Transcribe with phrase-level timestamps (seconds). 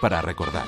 [0.00, 0.64] Para recordar.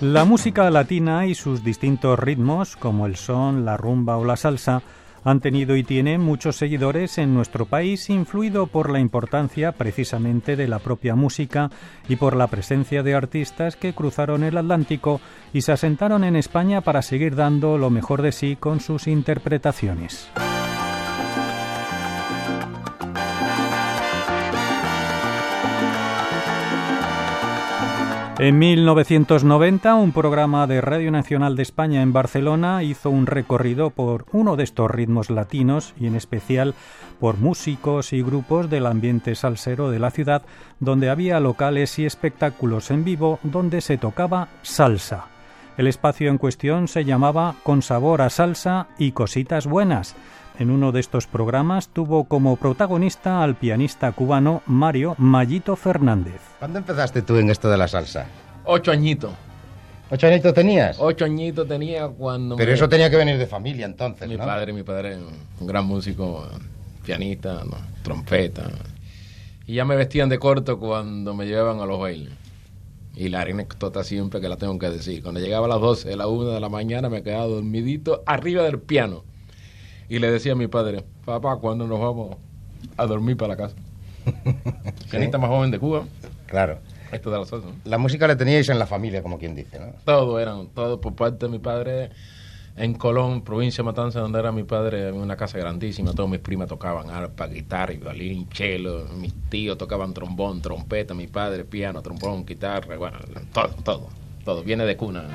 [0.00, 4.82] La música latina y sus distintos ritmos, como el son, la rumba o la salsa,
[5.22, 10.66] han tenido y tienen muchos seguidores en nuestro país, influido por la importancia precisamente de
[10.66, 11.70] la propia música
[12.08, 15.20] y por la presencia de artistas que cruzaron el Atlántico
[15.52, 20.28] y se asentaron en España para seguir dando lo mejor de sí con sus interpretaciones.
[28.42, 34.24] En 1990, un programa de Radio Nacional de España en Barcelona hizo un recorrido por
[34.32, 36.72] uno de estos ritmos latinos y en especial
[37.20, 40.40] por músicos y grupos del ambiente salsero de la ciudad,
[40.78, 45.26] donde había locales y espectáculos en vivo donde se tocaba salsa.
[45.76, 50.16] El espacio en cuestión se llamaba Con sabor a salsa y cositas buenas
[50.60, 56.38] en uno de estos programas tuvo como protagonista al pianista cubano Mario Mayito Fernández.
[56.58, 58.26] ¿Cuándo empezaste tú en esto de la salsa?
[58.66, 59.32] Ocho añitos.
[60.10, 60.98] ¿Ocho añitos tenías?
[61.00, 62.56] Ocho añitos tenía cuando...
[62.56, 65.16] Pero eso tenía que venir de familia entonces, Mi padre, mi padre,
[65.60, 66.46] un gran músico,
[67.06, 67.62] pianista,
[68.02, 68.70] trompeta.
[69.66, 72.34] Y ya me vestían de corto cuando me llevaban a los bailes.
[73.16, 75.22] Y la anécdota siempre que la tengo que decir.
[75.22, 78.62] Cuando llegaba a las 12, a la 1 de la mañana me quedaba dormidito arriba
[78.64, 79.29] del piano
[80.10, 82.36] y le decía a mi padre, papá, ¿cuándo nos vamos
[82.96, 83.76] a dormir para la casa?
[85.10, 86.04] Pianista más joven de Cuba.
[86.46, 86.80] Claro.
[87.12, 87.68] Esto de la salsa.
[87.84, 89.92] La música la teníais en la familia, como quien dice, ¿no?
[90.04, 92.10] Todo eran, todo por parte de mi padre.
[92.76, 96.40] En Colón, provincia de Matanza, donde era mi padre, en una casa grandísima, todos mis
[96.40, 102.44] primas tocaban arpa, guitarra, violín, cello, mis tíos tocaban trombón, trompeta, mi padre, piano, trombón,
[102.44, 103.18] guitarra, bueno,
[103.52, 104.08] todo, todo,
[104.44, 105.28] todo, viene de cuna.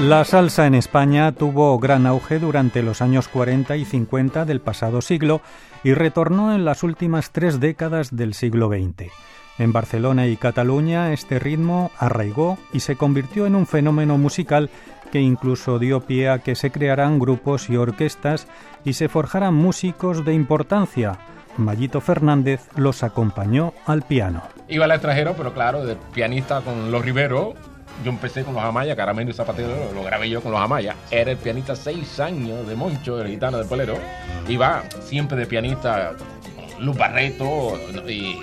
[0.00, 5.00] La salsa en España tuvo gran auge durante los años 40 y 50 del pasado
[5.00, 5.40] siglo
[5.82, 9.10] y retornó en las últimas tres décadas del siglo XX.
[9.58, 14.70] En Barcelona y Cataluña este ritmo arraigó y se convirtió en un fenómeno musical
[15.10, 18.46] que incluso dio pie a que se crearan grupos y orquestas
[18.84, 21.18] y se forjaran músicos de importancia.
[21.56, 24.44] Mayito Fernández los acompañó al piano.
[24.68, 27.54] Iba al extranjero, pero claro, de pianista con los Riveros,
[28.04, 30.94] yo empecé con los Amaya, Caramelo y Zapatero, lo grabé yo con los Amaya.
[31.10, 33.96] Era el pianista seis años de Moncho, el gitano del polero.
[34.48, 36.12] Iba siempre de pianista
[36.78, 38.40] Luz Barreto y,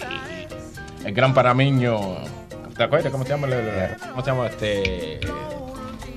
[1.06, 2.18] el gran parameño.
[2.76, 3.48] ¿Te acuerdas cómo se llama?
[4.10, 5.20] ¿Cómo se llama este?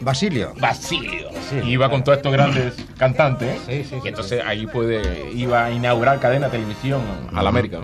[0.00, 0.52] Basilio.
[0.58, 1.30] Basilio.
[1.64, 3.60] Iba con todos estos grandes cantantes.
[3.66, 7.80] Sí, sí, y entonces ahí puede, iba a inaugurar cadena televisión a la América.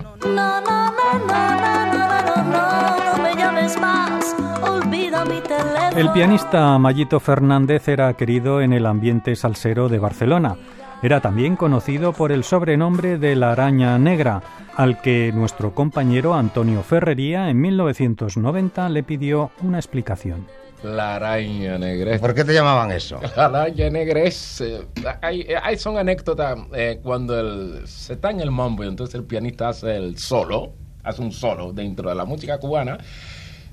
[5.95, 10.57] El pianista Mayito Fernández era querido en el ambiente salsero de Barcelona.
[11.01, 14.43] Era también conocido por el sobrenombre de la araña negra,
[14.75, 20.45] al que nuestro compañero Antonio Ferrería en 1990 le pidió una explicación.
[20.83, 22.19] La araña negra.
[22.19, 23.21] ¿Por qué te llamaban eso?
[23.37, 24.61] La araña negra es...
[24.61, 24.85] Eh,
[25.21, 29.23] hay, hay, son anécdotas eh, cuando el, se está en el mambo y entonces el
[29.23, 30.73] pianista hace el solo,
[31.03, 32.97] hace un solo dentro de la música cubana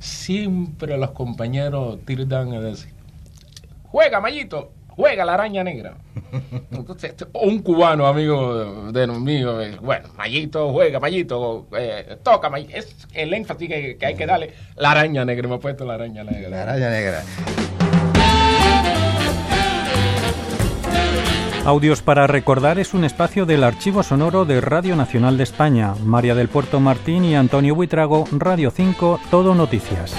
[0.03, 2.93] siempre los compañeros tildan a decir,
[3.85, 5.95] juega Mayito, juega la araña negra.
[6.73, 12.77] Entonces, un cubano amigo de, mío, bueno, Mayito, juega, Mayito, eh, toca, Mayito.
[12.77, 14.53] es el énfasis que, hay que darle.
[14.77, 16.49] La araña negra, me ha puesto la araña negra.
[16.49, 17.23] La araña negra.
[21.65, 25.95] Audios para recordar es un espacio del archivo sonoro de Radio Nacional de España.
[26.05, 30.13] María del Puerto Martín y Antonio Buitrago, Radio 5, Todo Noticias.